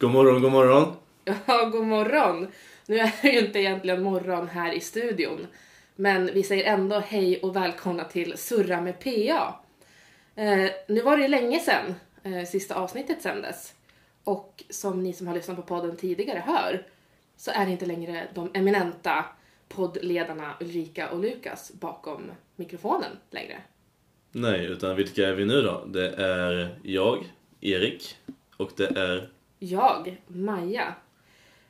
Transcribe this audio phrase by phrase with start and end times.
[0.00, 0.92] God morgon, god morgon.
[1.24, 2.48] Ja, god morgon.
[2.86, 5.46] Nu är det ju inte egentligen morgon här i studion.
[5.96, 9.60] Men vi säger ändå hej och välkomna till Surra med PA.
[10.34, 13.74] Eh, nu var det ju länge sedan eh, sista avsnittet sändes.
[14.24, 16.86] Och som ni som har lyssnat på podden tidigare hör
[17.36, 19.24] så är det inte längre de eminenta
[19.68, 23.62] poddledarna Ulrika och Lukas bakom mikrofonen längre.
[24.32, 25.84] Nej, utan vilka är vi nu då?
[25.86, 27.24] Det är jag,
[27.60, 28.16] Erik,
[28.56, 29.30] och det är...
[29.62, 30.94] Jag, Maja.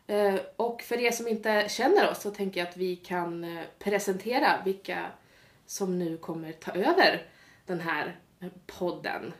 [0.06, 3.62] Eh, och för er som inte känner oss så tänker jag att vi kan eh,
[3.78, 5.06] presentera vilka
[5.66, 7.22] som nu kommer ta över
[7.66, 9.32] den här eh, podden.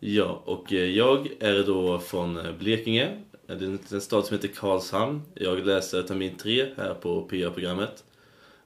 [0.00, 3.20] Ja, och jag är då från Blekinge.
[3.46, 5.22] Det är en stad som heter Karlshamn.
[5.34, 8.04] Jag läser termin 3 här på PA-programmet.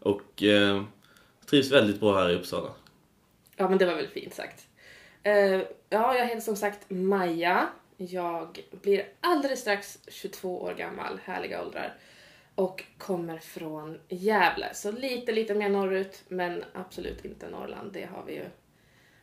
[0.00, 0.82] Och eh,
[1.46, 2.70] trivs väldigt bra här i Uppsala.
[3.56, 4.66] Ja, men det var väl fint sagt.
[5.22, 7.68] Eh, ja, jag heter som sagt Maja.
[8.00, 11.94] Jag blir alldeles strax 22 år gammal, härliga åldrar.
[12.54, 17.92] Och kommer från Gävle, så lite, lite mer norrut, men absolut inte Norrland.
[17.92, 18.44] Det har vi ju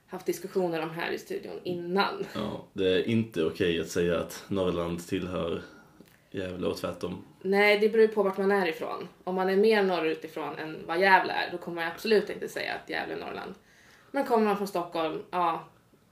[0.08, 2.26] haft diskussioner om här i studion innan.
[2.34, 5.62] Ja, det är inte okej att säga att Norrland tillhör
[6.32, 7.26] Gävle och tvärtom.
[7.42, 9.08] Nej, det beror på vart man är ifrån.
[9.24, 12.48] Om man är mer norrut ifrån än vad Gävle är, då kommer man absolut inte
[12.48, 13.54] säga att Gävle är Norrland.
[14.12, 15.64] Men kommer man från Stockholm, ja,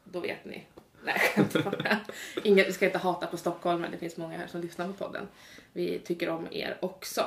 [0.04, 0.68] då vet ni.
[1.06, 1.98] Nej, skämt bara.
[2.44, 4.94] Inget, vi ska inte hata på Stockholm, men det finns många här som lyssnar på
[4.94, 5.28] podden.
[5.74, 7.26] Vi tycker om er också.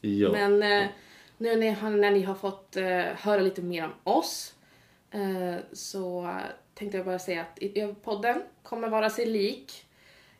[0.00, 0.32] Ja.
[0.32, 0.88] Men eh,
[1.38, 4.54] nu när, när ni har fått eh, höra lite mer om oss
[5.10, 6.34] eh, så
[6.74, 9.86] tänkte jag bara säga att i- podden kommer vara sig lik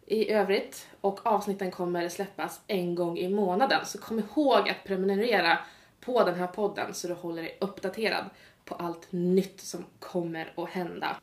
[0.06, 3.86] i övrigt och avsnitten kommer släppas en gång i månaden.
[3.86, 5.58] Så kom ihåg att prenumerera
[6.00, 8.24] på den här podden så du håller dig uppdaterad
[8.64, 11.16] på allt nytt som kommer att hända.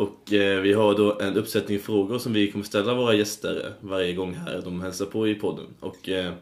[0.00, 4.14] Och eh, vi har då en uppsättning frågor som vi kommer ställa våra gäster varje
[4.14, 5.66] gång här de hälsar på i podden.
[5.80, 6.32] Och eh,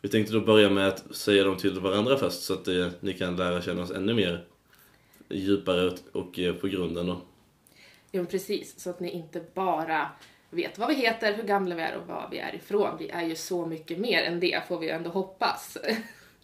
[0.00, 3.12] vi tänkte då börja med att säga dem till varandra först så att eh, ni
[3.12, 4.44] kan lära känna oss ännu mer
[5.28, 7.20] djupare och, och eh, på grunden då.
[8.10, 8.80] Ja, men precis.
[8.80, 10.08] Så att ni inte bara
[10.50, 12.96] vet vad vi heter, hur gamla vi är och var vi är ifrån.
[12.98, 15.78] Vi är ju så mycket mer än det, får vi ändå hoppas.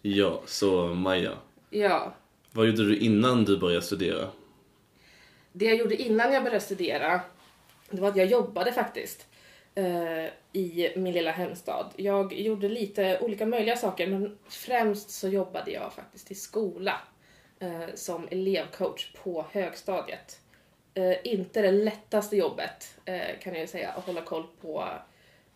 [0.01, 1.33] Ja, så Maja.
[1.69, 2.15] ja.
[2.51, 4.27] Vad gjorde du innan du började studera?
[5.57, 7.21] Det jag gjorde innan jag började studera,
[7.89, 9.27] det var att jag jobbade faktiskt
[9.75, 11.91] eh, i min lilla hemstad.
[11.95, 17.01] Jag gjorde lite olika möjliga saker, men främst så jobbade jag faktiskt i skola
[17.59, 20.39] eh, som elevcoach på högstadiet.
[20.93, 24.87] Eh, inte det lättaste jobbet eh, kan jag ju säga, att hålla koll på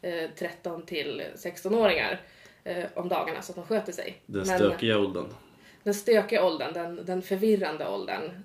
[0.01, 2.21] eh, 13 till 16-åringar
[2.63, 4.21] eh, om dagarna så att de sköter sig.
[4.25, 5.25] Den Men- stökiga åldern.
[5.83, 8.43] den stökiga åldern, den, den förvirrande åldern.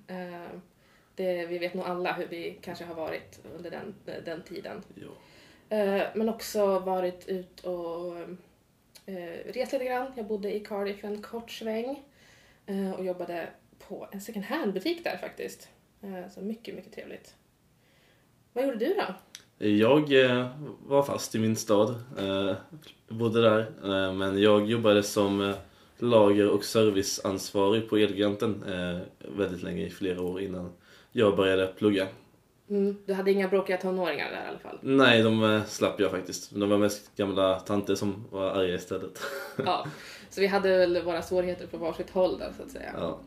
[1.17, 3.95] Det, vi vet nog alla hur vi kanske har varit under den,
[4.25, 4.83] den tiden.
[4.95, 5.09] Ja.
[5.69, 8.19] Eh, men också varit ut och
[9.07, 10.13] eh, rest lite grann.
[10.17, 12.03] Jag bodde i Cardiff en kort sväng
[12.67, 13.49] eh, och jobbade
[13.89, 15.69] på en second hand-butik där faktiskt.
[16.35, 17.35] Så mycket, mycket trevligt.
[18.53, 19.15] Vad gjorde du då?
[19.67, 20.09] Jag
[20.87, 21.95] var fast i min stad,
[23.09, 23.71] bodde där,
[24.13, 25.55] men jag jobbade som
[25.99, 28.65] lager och serviceansvarig på Elgiganten
[29.19, 30.73] väldigt länge, i flera år innan
[31.17, 32.07] jag började plugga.
[32.71, 34.79] Mm, du hade inga bråkiga tonåringar där i alla fall.
[34.83, 36.51] Nej, de eh, slapp jag faktiskt.
[36.51, 39.23] De var mest gamla tanter som var arga istället.
[39.65, 39.87] Ja,
[40.31, 42.95] så vi hade väl våra svårigheter på varsitt håll där så att säga.
[42.99, 43.19] ja.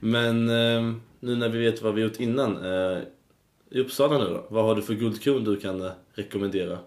[0.00, 2.98] Men eh, nu när vi vet vad vi gjort innan, eh,
[3.70, 6.78] i Uppsala nu då, vad har du för guldkorn du kan eh, rekommendera?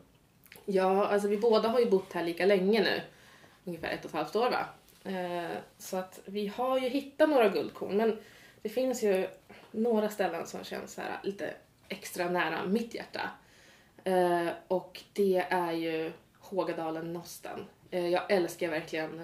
[0.66, 3.02] Ja, alltså vi båda har ju bott här lika länge nu.
[3.66, 4.66] Ungefär ett och ett halvt år va?
[5.78, 8.18] Så att vi har ju hittat några guldkorn men
[8.64, 9.28] det finns ju
[9.74, 11.54] några ställen som känns så här lite
[11.90, 13.30] extra nära mitt hjärta.
[14.04, 17.66] Eh, och det är ju Hågadalen Nosten.
[17.92, 19.20] Eh, jag älskar verkligen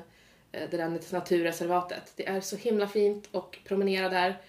[0.52, 2.14] eh, det där naturreservatet.
[2.16, 4.42] Det är så himla fint och promenera där.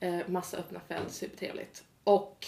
[0.00, 1.84] Eh, massa öppna fält, supertrevligt.
[2.04, 2.46] Och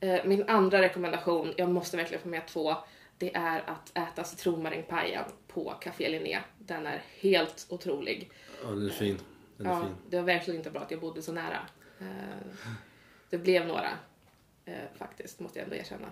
[0.00, 2.74] Eh, min andra rekommendation, jag måste verkligen få med två,
[3.18, 6.38] det är att äta citronmarängpajen på Café Linné.
[6.58, 8.30] Den är helt otrolig.
[8.62, 9.18] Ja, den är fin.
[9.56, 9.94] Den är Ja, fin.
[10.10, 11.58] det var verkligen inte bra att jag bodde så nära.
[12.00, 12.06] Eh,
[13.30, 13.88] Det blev några,
[14.64, 16.08] eh, faktiskt, måste jag ändå erkänna.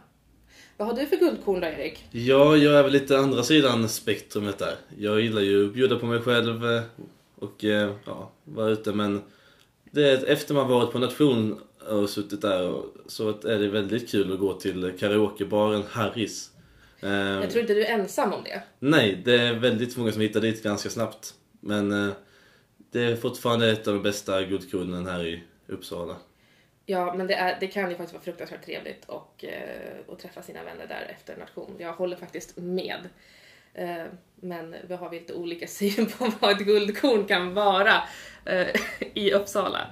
[0.76, 2.04] Vad har du för guldkorn då, Erik?
[2.10, 4.74] Ja, jag är väl lite andra sidan spektrumet där.
[4.98, 6.82] Jag gillar ju att bjuda på mig själv eh,
[7.36, 9.22] och ja, vara ute men
[9.90, 13.68] det är efter man varit på nation och suttit där och, så att är det
[13.68, 16.50] väldigt kul att gå till karaokebaren Harrys.
[17.00, 18.62] Eh, Jag tror inte du är ensam om det.
[18.78, 21.34] Nej, det är väldigt många som hittar dit ganska snabbt.
[21.60, 22.12] Men
[22.90, 26.16] det är fortfarande ett av de bästa guldkornen här i Uppsala.
[26.86, 30.42] Ja, men det, är, det kan ju faktiskt vara fruktansvärt trevligt och, eh, att träffa
[30.42, 31.76] sina vänner där efter nation.
[31.78, 33.08] Jag håller faktiskt med.
[33.74, 34.04] Eh,
[34.36, 38.02] men vi har lite olika syn på vad ett guldkorn kan vara
[38.44, 38.66] eh,
[39.14, 39.86] i Uppsala.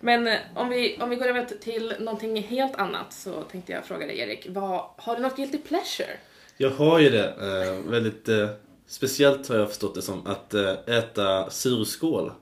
[0.00, 3.84] Men eh, om vi, om vi går över till någonting helt annat så tänkte jag
[3.84, 6.10] fråga dig Erik, vad, har du något guilty pleasure?
[6.56, 7.28] Jag har ju det.
[7.28, 8.48] Eh, väldigt eh,
[8.86, 12.32] speciellt har jag förstått det som att eh, äta surskål.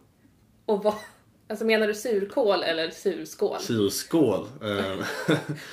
[0.66, 0.94] Och vad,
[1.48, 3.60] alltså menar du surkål eller surskål?
[3.60, 4.46] Surskål.
[4.62, 4.96] Eh,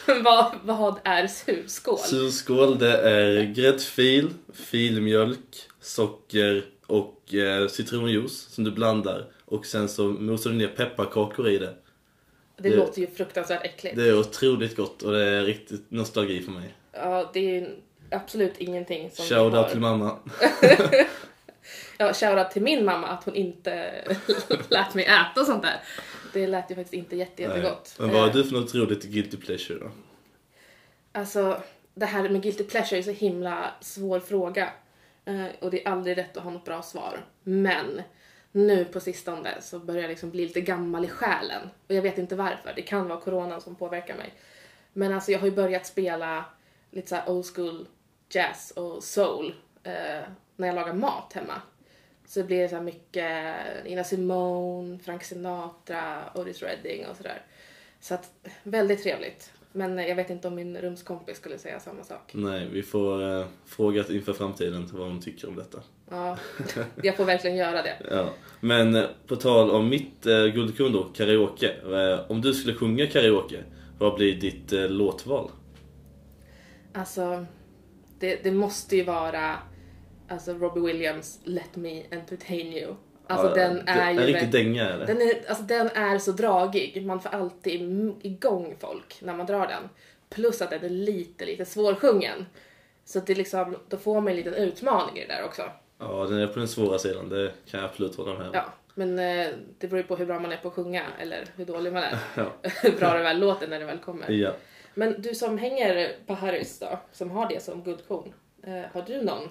[0.24, 1.98] vad, vad är surskål?
[2.00, 9.26] surskål det är gräddfil, filmjölk, socker och eh, citronjuice som du blandar.
[9.46, 11.74] Och sen så mosar du ner pepparkakor i det.
[12.58, 13.96] det, det- låter ju fruktansvärt äckligt.
[13.96, 16.74] Det är otroligt gott och det är riktigt nostalgi för mig.
[16.92, 17.70] Ja, det är
[18.12, 19.70] absolut ingenting som vi Shoutout har.
[19.70, 20.18] till mamma.
[21.98, 24.04] Ja, shoutout till min mamma att hon inte
[24.70, 25.82] lät mig äta sånt där.
[26.34, 27.96] Det lät ju faktiskt inte jätte, jättegott.
[28.00, 29.92] Men vad har Eh, du för något roligt guilty pleasure då?
[31.12, 31.62] Alltså,
[31.94, 34.70] det här med guilty pleasure är så himla svår fråga.
[35.26, 37.26] Eh, och det är aldrig rätt att ha något bra svar.
[37.44, 38.02] Men
[38.52, 41.70] nu på sistone så börjar jag liksom bli lite gammal i själen.
[41.88, 42.74] Och jag vet inte varför.
[42.76, 44.34] Det kan vara coronan som påverkar mig.
[44.94, 46.46] Men alltså jag har ju börjat spela
[46.92, 47.88] lite så här old school
[48.30, 50.22] jazz och soul eh,
[50.56, 51.62] när jag lagar mat hemma.
[52.26, 53.56] Så det blir så mycket
[53.86, 57.42] Nina Simone, Frank Sinatra, Otis Redding och sådär.
[58.00, 58.32] Så att,
[58.64, 59.52] väldigt trevligt.
[59.72, 62.32] Men jag vet inte om min rumskompis skulle säga samma sak.
[62.34, 65.80] Nej, vi får eh, fråga inför framtiden vad hon tycker om detta.
[66.10, 66.38] Ja,
[67.04, 67.98] jag får verkligen göra det.
[68.12, 68.30] Ja.
[68.60, 71.72] Men eh, på tal om mitt eh, guldkorn då, karaoke.
[71.72, 73.64] Eh, om du skulle sjunga karaoke,
[74.00, 75.52] vad blir ditt eh, låtval?
[76.94, 77.46] Alltså,
[78.20, 79.58] det, det måste ju vara
[80.28, 82.96] alltså Robbie Williams Let Me Entertain You.
[83.28, 84.20] Alltså Ja, den är ju...
[84.20, 85.06] En riktig dänga det.
[85.06, 87.06] Den är, alltså, den är så dragig.
[87.06, 87.82] Man får alltid
[88.22, 89.90] igång folk när man drar den.
[90.30, 92.46] Plus att den är lite, lite svårsjungen.
[93.06, 95.62] Så att det liksom, då får man en liten utmaning i det där också.
[96.00, 98.54] Ja, den är på den svåra sidan, det kan jag absolut hålla med om.
[98.54, 98.66] Ja,
[98.96, 99.48] men eh,
[99.78, 102.04] det beror ju på hur bra man är på att sjunga eller hur dålig man
[102.04, 102.18] är.
[102.36, 102.54] Ja.
[102.82, 104.32] hur bra det väl låter när det väl kommer.
[104.32, 104.54] Ja.
[104.94, 108.34] Men du som hänger på Harrys då, som har det som guldkorn.
[108.64, 109.50] Eh, har du någon?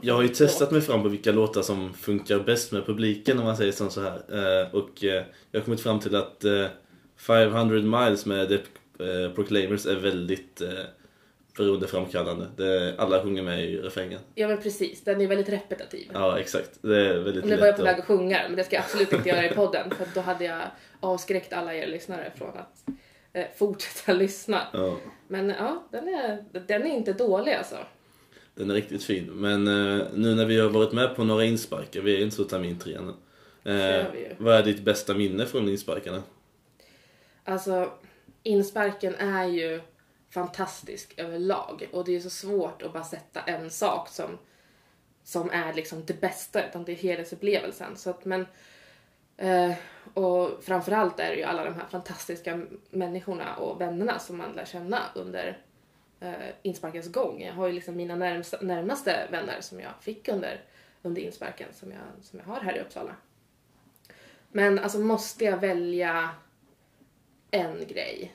[0.00, 3.44] Jag har ju testat mig fram på vilka låtar som funkar bäst med publiken om
[3.44, 4.16] man säger som så här.
[4.28, 6.66] Eh, och eh, jag har kommit fram till att eh,
[7.16, 10.68] 500 miles med The eh, Proclaimers är väldigt eh,
[11.56, 12.46] beroendeframkallande.
[12.56, 14.20] Det, alla sjunger med i refrängen.
[14.34, 16.10] Ja men precis, den är väldigt repetitiv.
[16.14, 16.70] Ja, exakt.
[16.82, 18.00] Det är väldigt Nu var jag på väg att...
[18.00, 20.62] att sjunga men det ska jag absolut inte göra i podden för då hade jag
[21.00, 22.84] avskräckt alla er lyssnare från att
[23.32, 24.60] eh, fortsätta lyssna.
[24.72, 24.96] Ja,
[25.28, 27.76] Men ja, den är, den är inte dålig alltså.
[28.58, 29.24] Den är riktigt fin.
[29.26, 32.44] Men eh, nu när vi har varit med på några insparkar, vi är inte så
[32.44, 33.14] termin tre ännu.
[33.64, 34.06] Eh,
[34.38, 36.22] vad är ditt bästa minne från insparkarna?
[37.44, 37.92] Alltså,
[38.42, 39.80] insparken är ju
[40.30, 44.38] fantastisk överlag och det är så svårt att bara sätta en sak som,
[45.24, 47.96] som är liksom det bästa utan det är helhetsupplevelsen.
[47.96, 48.46] Så att, men,
[49.36, 49.72] eh,
[50.14, 52.60] och framförallt är det ju alla de här fantastiska
[52.90, 55.58] människorna och vännerna som man lär känna under
[56.20, 57.42] eh, insparkens gång.
[57.42, 60.64] Jag har ju liksom mina närmsta, närmaste vänner som jag fick under,
[61.02, 63.16] under insparken som jag, som jag har här i Uppsala.
[64.52, 66.30] Men alltså måste jag välja
[67.50, 68.34] en grej,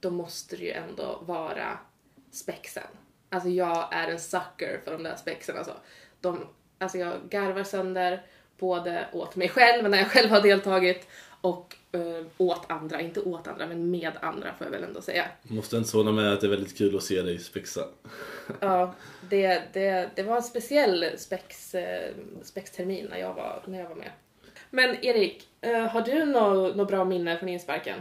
[0.00, 1.78] då måste det ju ändå vara
[2.30, 2.86] spexen.
[3.28, 5.76] Alltså jag är en sucker för de där spexen alltså.
[6.20, 6.46] De,
[6.78, 8.26] alltså jag garvar sönder
[8.58, 11.08] både åt mig själv när jag själv har deltagit
[11.40, 15.24] och eh, åt andra, inte åt andra men med andra får jag väl ändå säga.
[15.42, 17.80] Måste inte hålla med att det är väldigt kul att se dig spexa.
[18.60, 18.94] Ja,
[19.30, 22.10] det, det, det var en speciell spex, eh,
[22.42, 24.10] spextermin när jag, var, när jag var med.
[24.70, 27.98] Men Erik, eh, har du något nå bra minne från insparken?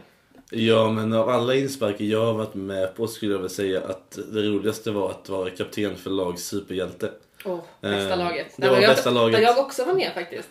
[0.51, 4.11] Ja, men av alla insparker jag har varit med på skulle jag väl säga att
[4.11, 7.11] det roligaste var att vara kapten för lag superhjälte.
[7.45, 8.53] Åh, bästa Eh, laget.
[8.57, 9.35] det var jag, bästa laget.
[9.39, 10.49] Där jag också var med faktiskt.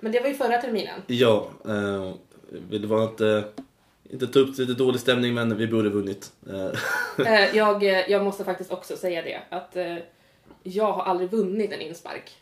[0.00, 1.02] Men det var ju förra terminen.
[1.06, 2.12] Ja, eh,
[2.70, 3.44] det var inte,
[4.10, 6.32] inte ta upp lite dålig stämning men vi borde vunnit.
[6.50, 6.70] Eh,
[7.26, 9.96] Eh, jag, eh, jag måste faktiskt också säga det att eh,
[10.62, 12.32] jag har aldrig vunnit en inspark.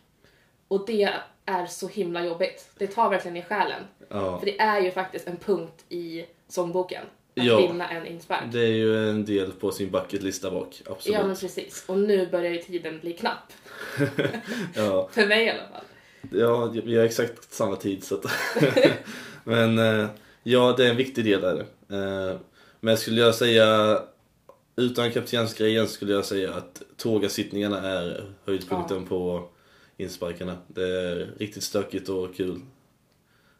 [0.69, 1.09] Och det
[1.47, 2.69] är så himla jobbigt.
[2.79, 3.83] Det tar verkligen i själen.
[4.09, 7.03] ja, För det är ju faktiskt en punkt i sångboken.
[7.37, 7.57] Att Ja.
[7.57, 8.43] vinna en inspark.
[8.53, 11.19] det är ju en del på sin bucketlista bak, absolut.
[11.19, 11.85] Ja men precis.
[11.89, 13.53] Och nu börjar ju tiden bli knapp.
[14.75, 15.85] Ja, För mig i alla fall.
[16.31, 18.25] Ja, vi har exakt samma tid så att...
[19.45, 20.07] Men eh,
[20.43, 21.61] ja, det är en viktig del där.
[21.89, 22.37] Eh,
[22.81, 23.99] Men skulle jag säga,
[24.77, 29.49] utan kaptensgrejen skulle jag säga att tågasittningarna är höjdpunkten på
[29.97, 30.57] insparkarna.
[30.69, 32.61] Det är riktigt stökigt och kul.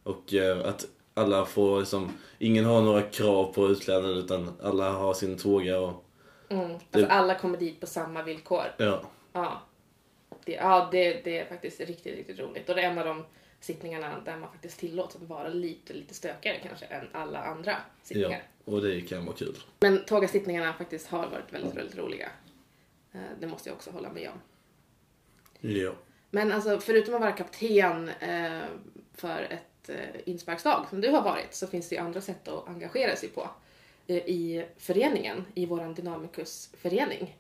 [0.03, 5.15] Och eh, att alla får liksom, ingen har några krav på utklädnad utan alla har
[5.15, 6.01] sin tåga och
[6.49, 6.73] Mm.
[6.73, 8.63] Alltså Det- alla kommer dit på samma villkor.
[8.77, 9.03] ja.
[9.33, 9.63] Ja.
[10.45, 12.69] Det, ja, det, det är faktiskt riktigt, riktigt roligt.
[12.69, 13.25] Och det är en av de
[13.61, 17.77] sittningarna där man faktiskt tillåts att vara lite, lite stökigare kanske än alla andra ja.
[18.03, 18.43] sittningar.
[18.65, 19.59] Och det kan vara kul.
[19.81, 22.31] Men tågasittningarna faktiskt har varit väldigt, väldigt roliga.
[23.13, 24.41] Eh, Det måste jag också hålla med om.
[25.71, 25.93] Ja.
[26.31, 28.63] Men alltså förutom att vara kapten eh,
[29.15, 32.69] för ett eh, insparkslag som du har varit så finns det ju andra sätt att
[32.69, 33.51] engagera sig på
[34.07, 37.37] i föreningen, i våran Dynamicus-förening.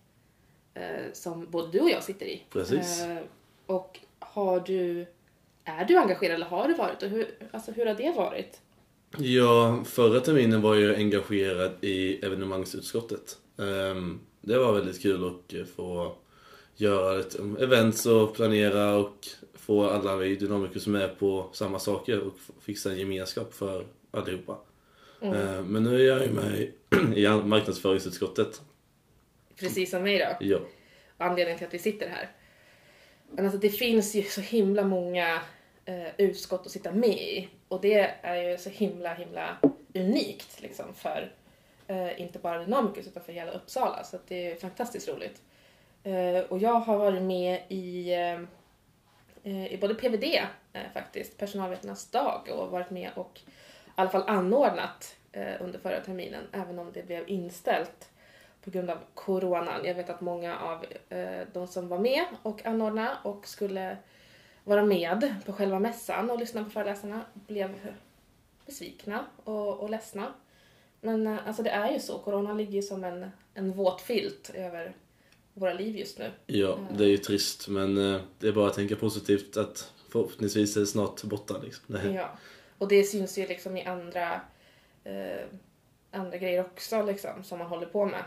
[0.75, 2.43] Eh, som både du och jag sitter i.
[2.50, 3.02] Precis.
[3.02, 3.16] Eh,
[3.66, 5.07] och har du,
[5.64, 8.61] är du engagerad eller har du varit och hur, alltså, hur har det varit?
[9.19, 13.38] Ja, förra terminen var jag engagerad i evenemangsutskottet.
[13.59, 16.12] Ehm, Det var väldigt kul att få
[16.76, 22.35] göra ett events och planera och få alla vi Dynamicus med på samma saker och
[22.61, 24.57] fixa en gemenskap för allihopa.
[25.21, 26.73] Ehm, Men nu är jag ju med i-
[27.21, 28.62] i marknadsföringsutskottet.
[29.64, 30.47] Precis som mig då.
[30.47, 30.59] Ja,
[31.18, 32.28] anledningen till att vi sitter här.
[33.30, 35.40] Men alltså det finns ju så himla många
[35.85, 37.49] eh, utskott att sitta med i.
[37.68, 39.56] Och det är ju så himla, himla
[39.94, 41.33] unikt liksom för
[41.87, 44.04] eh, inte bara Dynamicus utan för hela Uppsala.
[44.04, 45.42] Så det är fantastiskt roligt.
[46.04, 48.40] Eh, och jag har varit med i, eh,
[49.42, 50.25] eh, i både PVD
[50.73, 53.40] eh, faktiskt, personalvetarnas dag och varit med och
[53.87, 55.16] i alla fall anordnat
[55.61, 58.11] under förra terminen även om det blev inställt
[58.64, 59.85] på grund av coronan.
[59.85, 63.97] Jag vet att många av eh, de som var med och anordnade och skulle
[64.64, 67.71] vara med på själva mässan och lyssna på föreläsarna blev
[68.66, 70.35] besvikna och, och ledsna.
[71.00, 74.50] Men eh, alltså det är ju så, corona ligger ju som en, en våt filt
[74.54, 74.97] över
[75.54, 76.30] våra liv just nu.
[76.47, 80.76] ja det är ju trist men eh, det är bara att tänka positivt att förhoppningsvis
[80.76, 82.14] är det snart borta liksom.
[82.14, 82.30] Ja.
[82.78, 84.40] Och det syns ju liksom i andra,
[85.04, 85.44] eh,
[86.11, 88.25] andra grejer också liksom, som man håller på med.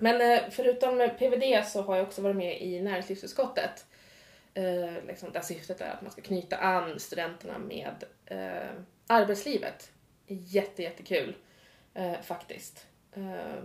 [0.00, 3.86] Men eh, förutom PVD så har jag också varit med i näringslivsutskottet.
[4.54, 8.70] Eh, liksom där syftet är att man ska knyta an studenterna med eh,
[9.06, 9.90] arbetslivet.
[10.26, 11.36] Jätte, jättekul
[11.94, 12.86] eh, faktiskt.
[13.12, 13.64] Eh,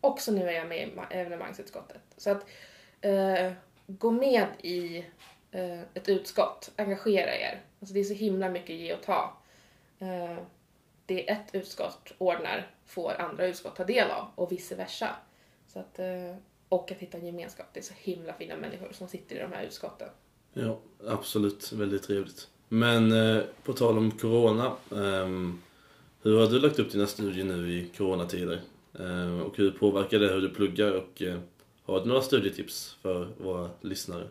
[0.00, 2.02] också nu är jag med i evenemangsutskottet.
[2.16, 2.46] Så att
[3.00, 3.52] eh,
[3.86, 5.06] gå med i
[5.50, 7.60] eh, ett utskott, engagera er.
[7.80, 9.36] Alltså det är så himla mycket ge och ta.
[9.98, 10.38] Eh,
[11.06, 15.16] det ett utskott ordnar får andra utskott ta del av och vice versa.
[15.72, 16.36] Så att, eh,
[16.68, 17.66] och att hitta en gemenskap.
[17.72, 20.08] Det är så himla fina människor som sitter i de här utskotten.
[20.52, 21.72] Ja, absolut.
[21.72, 22.48] Väldigt trevligt.
[22.68, 24.72] Men eh, på tal om Corona.
[24.96, 25.62] ehm,
[26.22, 28.60] hur har du lagt upp dina studier nu i coronatider?
[28.98, 30.92] Ehm, och hur påverkar det hur du pluggar?
[30.92, 31.38] Och eh,
[31.82, 34.28] har du några studietips för våra lyssnare?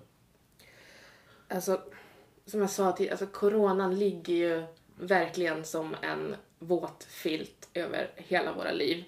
[1.47, 1.81] Alltså,
[2.45, 4.63] som jag sa tidigare, alltså coronan ligger ju
[4.99, 9.03] verkligen som en våt filt över hela våra liv.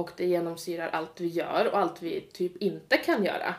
[0.00, 3.54] Och det genomsyrar allt vi gör och allt vi typ inte kan göra.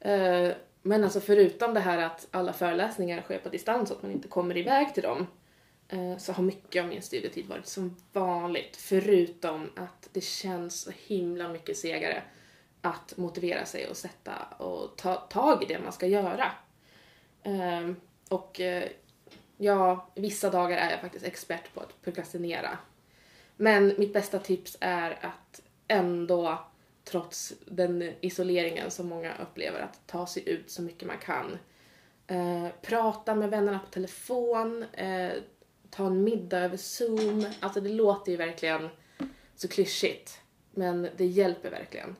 [0.00, 0.52] Eh,
[0.82, 4.28] men alltså förutom det här att alla föreläsningar sker på distans och att man inte
[4.28, 5.26] kommer iväg till dem
[5.88, 8.76] eh, så har mycket av min studietid varit som vanligt.
[8.76, 12.22] Förutom att det känns så himla mycket segare
[12.80, 16.52] att motivera sig och sätta och ta tag i det man ska göra.
[17.42, 17.90] Eh,
[18.28, 18.60] och
[19.56, 22.78] ja, vissa dagar är jag faktiskt expert på att prokrastinera.
[23.56, 26.58] Men mitt bästa tips är att ändå,
[27.04, 31.58] trots den isoleringen som många upplever, att ta sig ut så mycket man kan.
[32.26, 35.32] Eh, prata med vännerna på telefon, eh,
[35.90, 37.46] ta en middag över zoom.
[37.60, 38.88] Alltså det låter ju verkligen
[39.56, 42.16] så klyschigt, men det hjälper verkligen.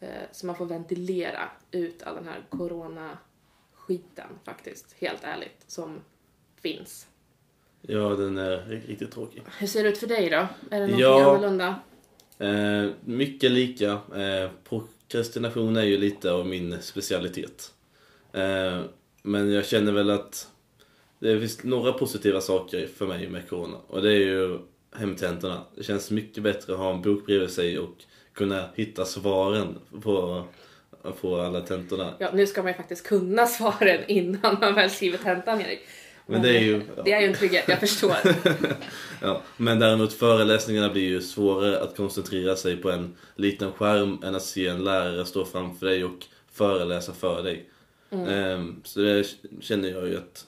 [0.00, 3.18] Eh, så man får ventilera ut all den här corona
[3.72, 6.00] skiten faktiskt, helt ärligt, som
[6.60, 7.06] finns.
[7.88, 9.42] Ja, den är riktigt tråkig.
[9.58, 10.46] Hur ser det ut för dig då?
[10.76, 11.30] Är det något Ja.
[11.30, 11.74] annorlunda?
[12.38, 13.90] Eh, mycket lika.
[13.92, 17.72] Eh, prokrastination är ju lite av min specialitet.
[18.32, 18.80] Eh,
[19.22, 20.48] men jag känner väl att
[21.18, 23.76] det finns några positiva saker för mig med corona.
[23.86, 24.58] Och det är ju
[24.96, 25.60] hemtentorna.
[25.76, 27.94] Det känns mycket bättre att ha en bok bredvid sig och
[28.32, 30.44] kunna hitta svaren på,
[31.20, 32.14] på alla tentorna.
[32.18, 35.80] Ja, nu ska man ju faktiskt kunna svaren innan man väl skriver tentan, Erik.
[36.26, 36.82] Men det är ju...
[37.04, 38.16] Det är ju en trygghet, jag förstår.
[39.22, 44.34] Ja, men däremot föreläsningarna blir ju svårare att koncentrera sig på en liten skärm än
[44.34, 47.68] att se en lärare stå framför dig och föreläsa för dig.
[48.10, 49.26] Ehm, så det
[49.60, 50.46] känner jag ju att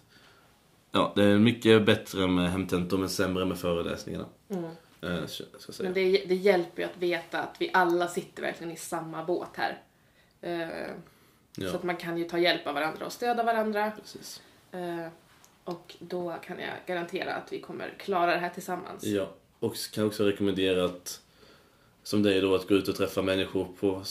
[0.92, 4.26] ja, det är mycket bättre med hemtentor men sämre med föreläsningarna.
[4.50, 4.58] Eh,
[5.02, 5.48] jag säga.
[5.78, 9.50] Men det, det hjälper ju att veta att vi alla sitter verkligen i samma båt
[9.56, 9.78] här.
[10.40, 10.94] Eh,
[11.60, 11.70] Ja.
[11.70, 13.92] Så att man kan ju ta hjälp av varandra och stödja varandra.
[14.00, 14.42] Precis.
[15.68, 19.04] Och då kan jag garantera att vi kommer klara det här tillsammans.
[19.04, 21.20] Ja, och kan också rekommendera att
[22.02, 24.02] som dig då att gå ut och träffa människor på,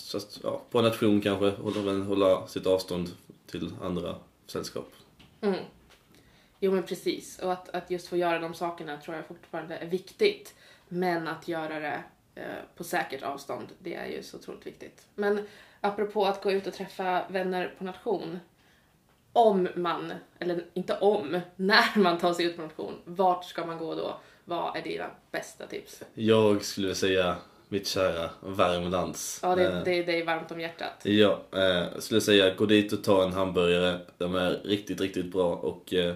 [0.44, 3.10] ja, på en nation kanske, hålla, hålla sitt avstånd
[3.48, 4.16] till andra
[4.48, 4.92] sällskap.
[5.42, 5.60] Mm.
[6.60, 7.40] Jo men precis.
[7.40, 10.56] Och att, att just få göra de sakerna tror jag fortfarande är viktigt.
[10.88, 12.04] Men att göra det
[12.36, 12.46] eh,
[12.76, 15.08] på säkert avstånd, det är ju så otroligt viktigt.
[15.16, 15.48] Men
[15.82, 18.40] apropå att gå ut och träffa vänner på nation.
[19.34, 23.78] Om man, eller inte om, när man tar sig ut på nation, vart ska man
[23.78, 24.18] gå då?
[24.46, 26.04] Vad är dina bästa tips?
[26.14, 27.36] Jag skulle säga
[27.70, 29.40] mitt kära Värmlands.
[29.44, 31.02] Ja, det, Eh, det, det är varmt om hjärtat.
[31.04, 34.00] Ja, eh, skulle säga gå dit och ta en hamburgare.
[34.18, 36.16] De är riktigt, riktigt bra och eh,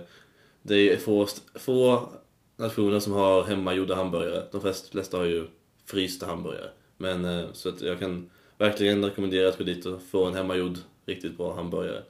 [0.62, 2.10] det är få, få
[2.58, 4.44] nationer som har hemmagjorda hamburgare.
[4.52, 5.48] De flesta, flesta har ju
[5.86, 6.70] frysta hamburgare.
[6.98, 10.78] Men eh, så att jag kan verkligen rekommendera att gå dit och få en hemmagjord
[11.06, 12.02] riktigt bra hamburgare.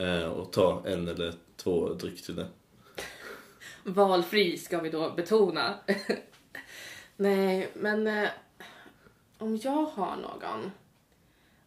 [0.00, 2.46] Eh, och ta en eller två dryck till det.
[3.84, 5.74] Valfri ska vi då betona.
[7.16, 8.28] Nej, men eh,
[9.38, 10.70] om jag har någon.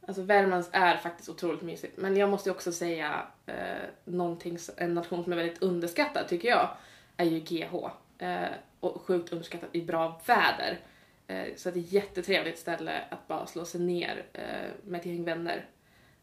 [0.07, 1.97] Alltså Värmlands är faktiskt otroligt mysigt.
[1.97, 6.69] Men jag måste också säga eh, någonting, en nation som är väldigt underskattad tycker jag.
[7.17, 7.75] Är ju GH.
[8.17, 8.47] Eh,
[8.79, 10.79] och sjukt underskattad i bra väder.
[11.27, 15.05] Eh, så det är ett jättetrevligt ställe att bara slå sig ner eh, med ett
[15.05, 15.65] gäng vänner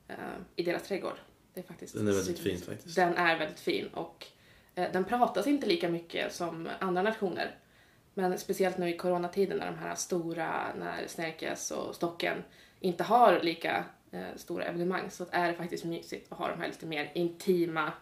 [0.08, 0.16] eh,
[0.56, 1.18] i deras trädgård.
[1.60, 2.96] Det är faktiskt Den är väldigt fin faktiskt.
[2.96, 4.26] Den är väldigt fin och
[4.74, 7.56] eh, den pratas inte lika mycket som andra nationer.
[8.14, 12.42] Men speciellt nu i coronatiden när de här stora, när Snärkes och Stocken
[12.80, 16.68] inte har lika eh, stora evenemang så är det faktiskt mysigt att ha de här
[16.68, 17.92] lite mer intima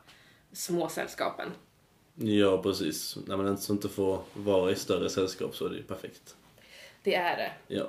[0.52, 1.48] små sällskapen.
[2.14, 3.18] Ja, precis.
[3.26, 6.36] När man inte, inte får vara i större sällskap så är det ju perfekt.
[7.02, 7.74] Det är det.
[7.74, 7.88] Ja.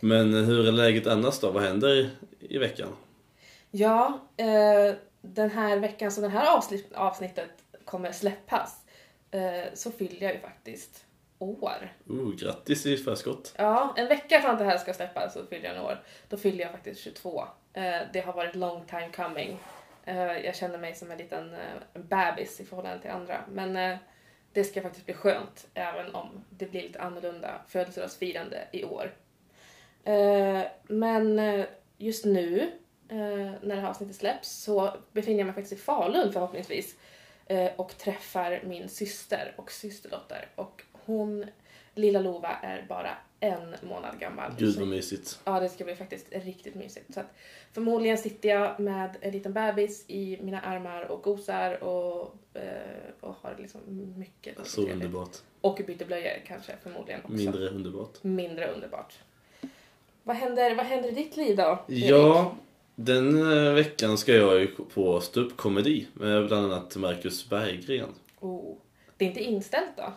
[0.00, 1.50] Men hur är läget annars då?
[1.50, 2.88] Vad händer i veckan?
[3.70, 7.50] Ja, eh, den här veckan som det här avsnitt, avsnittet
[7.84, 8.84] kommer släppas
[9.30, 11.06] eh, så fyller jag ju faktiskt
[11.38, 11.92] år.
[12.08, 13.54] Oh, grattis i förskott.
[13.56, 16.02] Ja, en vecka från att det här ska släppas så fyller jag en år.
[16.28, 17.44] Då fyller jag faktiskt 22.
[17.72, 19.58] Eh, det har varit long time coming.
[20.04, 23.44] Eh, jag känner mig som en liten eh, bebis i förhållande till andra.
[23.52, 23.98] Men eh,
[24.52, 29.14] det ska faktiskt bli skönt även om det blir lite annorlunda födelsedagsfirande i år.
[30.04, 31.40] Eh, men
[31.96, 32.70] just nu
[33.16, 36.94] när det här avsnittet släpps så befinner jag mig faktiskt i Falun förhoppningsvis
[37.46, 40.48] eh, och träffar min syster och systerdotter.
[40.54, 41.46] Och hon,
[41.94, 44.52] lilla Lova, är bara en månad gammal.
[44.58, 45.40] Gud vad mysigt.
[45.44, 47.14] Ja, det ska bli faktiskt riktigt mysigt.
[47.14, 47.34] Så att
[47.72, 52.62] förmodligen sitter jag med en liten bebis i mina armar och gosar och, eh,
[53.20, 53.80] och har liksom
[54.18, 54.94] mycket Så trevligt.
[54.94, 55.36] underbart.
[55.60, 57.32] Och byter blöjor kanske förmodligen också.
[57.32, 58.22] Mindre underbart.
[58.24, 59.14] Mindre underbart.
[60.22, 61.78] Vad händer, vad händer i ditt liv då?
[61.88, 62.04] Erik?
[62.10, 62.54] Ja,
[63.04, 68.08] den eh, veckan ska jag ju på ståuppkomedi med bland annat Marcus Berggren.
[68.40, 68.76] Oh.
[69.16, 70.12] Det är inte inställt då?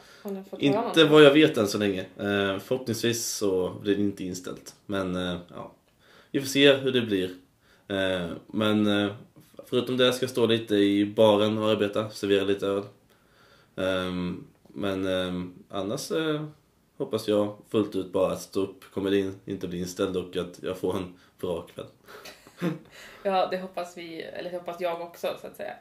[0.59, 2.01] Inte vad jag vet än så länge.
[2.01, 4.75] Eh, förhoppningsvis så blir det inte inställt.
[4.85, 5.71] Men eh, ja,
[6.31, 7.31] vi får se hur det blir.
[8.47, 9.09] Men
[9.65, 12.83] förutom det ska jag stå lite i baren och arbeta, servera lite öl.
[13.75, 16.11] Ehm, men ehm, annars
[16.97, 20.77] hoppas jag fullt ut bara att stå upp komedin inte blir inställd och att jag
[20.77, 21.87] får en bra kväll.
[23.23, 25.75] Ja, det hoppas vi, eller det hoppas jag också så att säga.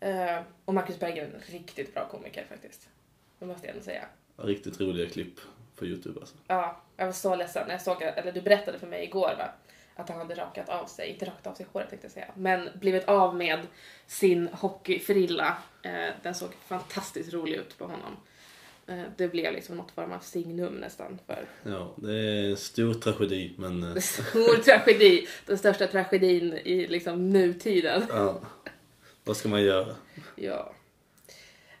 [0.00, 2.88] Eh, och Marcus Berggren är en riktigt bra komiker faktiskt.
[3.38, 4.04] Det måste jag ändå säga.
[4.36, 5.40] Riktigt roliga klipp
[5.76, 6.36] på Youtube alltså.
[6.46, 9.48] Ja, jag var så ledsen när jag såg, eller du berättade för mig igår va,
[9.94, 12.68] att han hade rakat av sig, inte rakat av sig håret tänkte jag säga, men
[12.74, 13.66] blivit av med
[14.06, 15.56] sin hockeyfrilla.
[15.82, 18.16] Eh, den såg fantastiskt rolig ut på honom.
[18.88, 22.94] Eh, det blev liksom något form av signum nästan för Ja, det är en stor
[22.94, 28.02] tragedi men eh, stor tragedi, den största tragedin i liksom nutiden.
[28.08, 28.40] ja,
[29.24, 29.94] vad ska man göra?
[30.36, 30.72] Ja.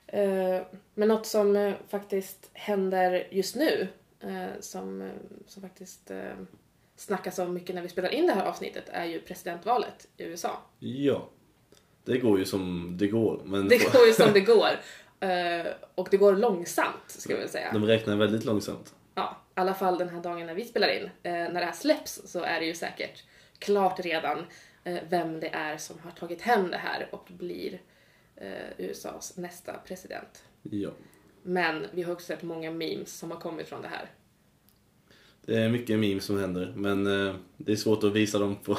[0.06, 0.62] Eh,
[0.94, 3.88] men något som faktiskt händer just nu,
[4.60, 5.10] som,
[5.46, 6.10] som faktiskt
[6.96, 10.62] snackas om mycket när vi spelar in det här avsnittet, är ju presidentvalet i USA.
[10.78, 11.28] Ja,
[12.04, 13.40] det går ju som det går.
[13.44, 14.70] Men Det går ju som det går.
[15.20, 17.72] Eh, och det går långsamt, ska jag säga.
[17.72, 18.94] de räknar väldigt långsamt.
[19.14, 21.04] Ja, i alla fall den här dagen när vi spelar in.
[21.22, 23.24] Eh, när det här släpps så är det ju säkert
[23.58, 24.38] klart redan
[24.84, 27.80] eh, vem det är som har tagit hem det här och blir
[28.78, 30.44] USAs nästa president.
[30.62, 30.90] Ja.
[31.42, 34.10] Men vi har också sett många memes som har kommit från det här.
[35.46, 37.04] Det är mycket memes som händer, men
[37.56, 38.72] det är svårt att visa dem på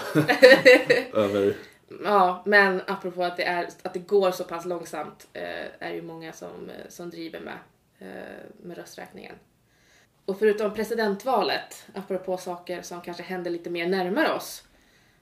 [1.13, 1.55] över...
[2.03, 5.95] Ja, men apropå att det, är, att det går så pass långsamt eh, är det
[5.95, 7.57] ju många som, eh, som driver med,
[7.99, 9.35] eh, med rösträkningen.
[10.25, 14.63] Och förutom presidentvalet, apropå saker som kanske händer lite mer närmare oss,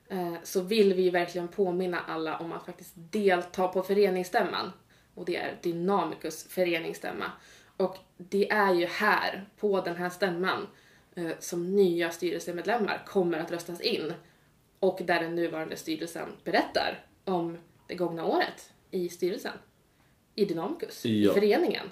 [0.10, 4.72] eh, så vill vi ju verkligen påminna alla om att faktiskt delta på föreningsstämman
[5.16, 7.32] och det är Dynamicus föreningsstämma.
[7.78, 10.68] Och det är ju här, på den här stämman,
[11.16, 14.14] eh, som nya styrelsemedlemmar kommer att röstas in
[14.88, 19.54] och där den nuvarande styrelsen berättar om det gångna året i styrelsen,
[20.36, 21.34] i Dynamicus, i Ja.
[21.34, 21.86] föreningen.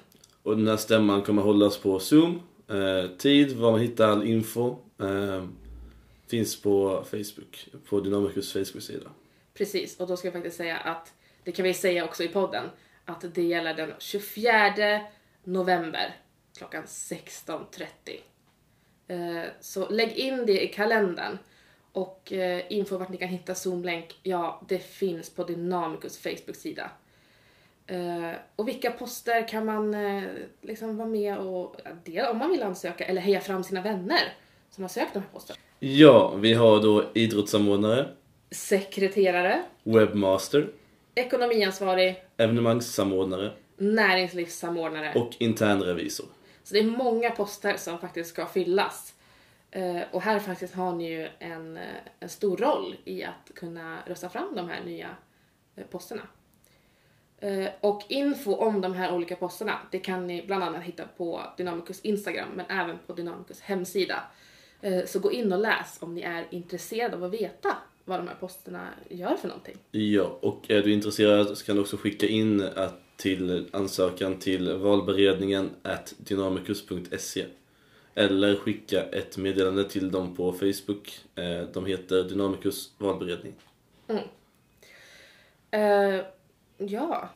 [0.44, 2.42] Och den här stämman kommer hållas på Zoom.
[2.70, 4.76] Eh, tid, var man hittar all info.
[5.02, 5.46] Eh,
[6.28, 9.10] finns på Facebook, på Dynamicus Facebook-sida.
[9.54, 12.70] Precis, och då ska jag faktiskt säga att, det kan vi säga också i podden,
[13.06, 15.02] att det gäller den 24
[15.44, 16.16] november
[16.58, 18.24] klockan 16.30.
[19.08, 21.38] Eh, Så lägg in det i kalendern.
[21.94, 26.92] Och eh, info vart ni kan hitta Zoom-länk, ja, det finns på Dynamicus Facebook-sida.
[27.88, 30.24] Eh, Och vilka poster kan man eh,
[30.62, 34.34] liksom vara med och dela om man vill ansöka eller heja fram sina vänner
[34.70, 35.60] som har sökt de här posterna?
[35.80, 38.10] Ja, vi har då idrottssamordnare,
[38.52, 40.68] Sekreterare, webbmaster,
[41.16, 45.14] ekonomiansvarig, evenemangssamordnare näringslivssamordnare.
[45.16, 46.26] och internrevisor.
[46.64, 49.13] Så det är många poster som faktiskt ska fyllas.
[49.76, 51.84] Eh, och här faktiskt har ni ju en, eh,
[52.20, 55.10] en stor roll i att kunna rösta fram de här nya
[55.76, 56.22] eh, posterna.
[57.38, 61.42] Eh, och info om de här olika posterna, det kan ni bland annat hitta på
[61.58, 64.24] Dynamicus Instagram, men även på Dynamicus hemsida.
[64.82, 68.28] Eh, så gå in och läs om ni är intresserade av att veta vad de
[68.28, 69.78] här posterna gör för någonting.
[69.92, 74.74] Ja, och är du intresserad så kan du också skicka in att till ansökan till
[74.74, 77.46] valberedningen at dynamicus.se
[78.16, 81.20] eller skicka ett meddelande till dem på Facebook.
[81.36, 83.54] Eh, De heter Dynamicus valberedning.
[85.72, 86.22] Eh,
[86.78, 87.30] ja.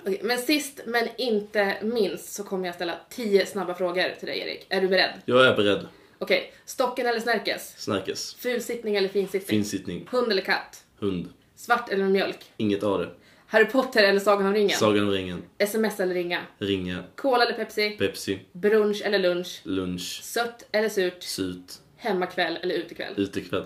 [0.00, 4.38] Okej, men sist men inte minst så kommer jag ställa 10 snabba frågor till dig
[4.38, 4.66] Erik.
[4.68, 5.10] Är du beredd?
[5.24, 5.88] Jag är beredd.
[6.18, 7.74] Okej, stocken eller snärkes?
[7.78, 8.34] Snärkes.
[8.34, 9.58] Fulsittning eller finsittning?
[9.58, 10.08] Finsittning.
[10.10, 10.84] Hund eller katt?
[10.98, 11.28] Hund.
[11.56, 12.52] Svart eller mjölk?
[12.56, 13.10] Inget av det.
[13.54, 14.78] Harry Potter eller Sagan om ringen?
[14.78, 15.42] Sagan om ringen.
[15.58, 16.40] SMS eller ringa?
[16.58, 17.02] Ringa.
[17.16, 17.90] Cola eller Pepsi?
[17.90, 18.38] Pepsi.
[18.52, 19.60] Brunch eller lunch?
[19.64, 20.20] Lunch.
[20.22, 21.22] Sött eller surt?
[21.22, 21.72] Surt.
[21.96, 23.12] Hemmakväll eller utekväll?
[23.16, 23.64] Utekväll.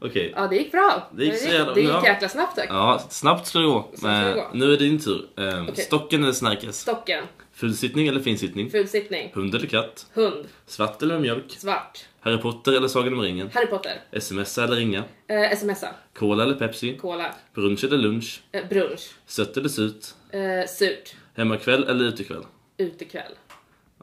[0.00, 0.32] Okej.
[0.36, 1.10] Ja, det gick bra.
[1.12, 2.06] Det gick så det, jävla- det gick ja.
[2.06, 2.66] jäkla snabbt tack.
[2.68, 3.90] Ja, snabbt ska det gå.
[3.96, 4.50] ska det gå.
[4.54, 5.26] Nu är det din tur.
[5.38, 5.84] Eh, Okej.
[5.84, 6.80] Stocken eller snärkes?
[6.80, 7.24] Stocken.
[7.58, 8.70] Fullsittning eller finsittning?
[8.70, 9.30] Fulsittning.
[9.34, 10.06] Hund eller katt?
[10.14, 10.48] Hund.
[10.66, 11.50] Svart eller mjölk?
[11.50, 12.06] Svart.
[12.20, 13.50] Harry Potter eller Sagan om ringen?
[13.54, 14.00] Harry Potter.
[14.20, 15.04] Smsa eller ringa?
[15.26, 15.88] Eh, smsa.
[16.14, 16.96] Cola eller Pepsi?
[16.96, 17.34] Cola.
[17.54, 18.42] Brunch eller lunch?
[18.52, 19.10] Eh, brunch.
[19.26, 20.06] Sött eller surt?
[20.30, 21.14] Eh, surt.
[21.36, 22.42] Hemmakväll eller utekväll?
[22.76, 23.32] Utekväll.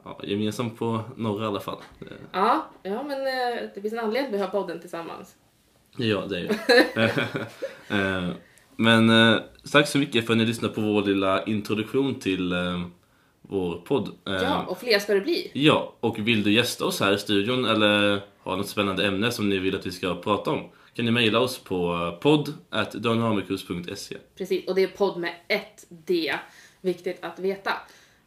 [0.04, 1.78] Ja, gemensamt på norra i alla fall.
[2.32, 5.34] Ja, ja men eh, det finns en anledning att vi har podden tillsammans.
[5.96, 6.48] Ja, det är ju.
[7.96, 8.28] Eh,
[8.76, 9.40] Men eh,
[9.72, 12.52] tack så mycket för att ni lyssnade på vår lilla introduktion till
[13.48, 14.08] vår podd.
[14.24, 15.50] Ja, och fler ska det bli.
[15.54, 19.48] Ja, och vill du gästa oss här i studion eller ha något spännande ämne som
[19.48, 24.74] ni vill att vi ska prata om kan ni mejla oss på podd.dynamicus.se Precis, och
[24.74, 26.34] det är podd med ett D.
[26.80, 27.72] Viktigt att veta.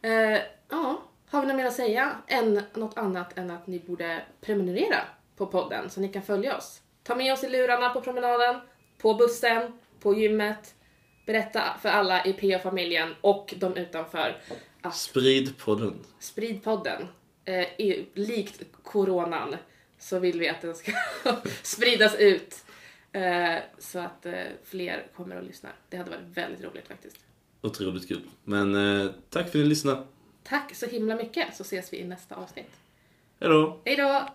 [0.02, 4.22] Eh, ja, har vi något mer att säga än något annat än att ni borde
[4.40, 4.98] prenumerera
[5.36, 6.80] på podden så ni kan följa oss.
[7.02, 8.60] Ta med oss i lurarna på promenaden,
[8.98, 10.74] på bussen, på gymmet.
[11.26, 14.36] Berätta för alla i PA-familjen och de utanför
[14.82, 15.94] att Sprid podden.
[16.18, 17.06] Sprid podden.
[17.44, 19.56] Eh, i- likt coronan
[19.98, 20.92] så vill vi att den ska
[21.62, 22.64] spridas ut.
[23.12, 25.68] Eh, så att eh, fler kommer att lyssna.
[25.88, 27.16] Det hade varit väldigt roligt faktiskt.
[27.60, 28.22] Otroligt kul.
[28.44, 30.06] Men eh, tack för att ni lyssnade.
[30.42, 32.70] Tack så himla mycket så ses vi i nästa avsnitt.
[33.40, 33.80] Hej då!
[33.84, 34.28] Hej då!